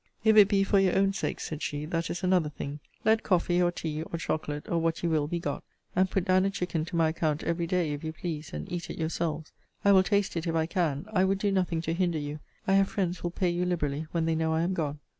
If 0.23 0.35
it 0.35 0.47
be 0.47 0.63
for 0.63 0.79
your 0.79 0.95
own 0.95 1.13
sakes, 1.13 1.43
said 1.47 1.61
she, 1.61 1.85
that 1.85 2.09
is 2.09 2.23
another 2.23 2.49
thing: 2.49 2.79
let 3.05 3.21
coffee, 3.21 3.61
or 3.61 3.71
tea, 3.71 4.01
or 4.01 4.17
chocolate, 4.17 4.67
or 4.67 4.79
what 4.79 5.03
you 5.03 5.11
will, 5.11 5.27
be 5.27 5.37
got: 5.39 5.63
and 5.95 6.09
put 6.09 6.25
down 6.25 6.43
a 6.43 6.49
chicken 6.49 6.83
to 6.85 6.95
my 6.95 7.09
account 7.09 7.43
every 7.43 7.67
day, 7.67 7.93
if 7.93 8.03
you 8.03 8.11
please, 8.11 8.51
and 8.51 8.67
eat 8.71 8.89
it 8.89 8.97
yourselves. 8.97 9.51
I 9.85 9.91
will 9.91 10.01
taste 10.01 10.35
it, 10.35 10.47
if 10.47 10.55
I 10.55 10.65
can. 10.65 11.05
I 11.13 11.23
would 11.23 11.37
do 11.37 11.51
nothing 11.51 11.81
to 11.81 11.93
hinder 11.93 12.17
you. 12.17 12.39
I 12.65 12.73
have 12.73 12.89
friends 12.89 13.21
will 13.21 13.29
pay 13.29 13.49
you 13.51 13.63
liberally, 13.63 14.07
when 14.11 14.25
they 14.25 14.33
know 14.33 14.53
I 14.53 14.63
am 14.63 14.73
gone. 14.73 14.97